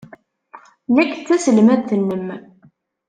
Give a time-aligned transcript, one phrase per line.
[0.95, 2.27] Nekk d taselmadt-nnem.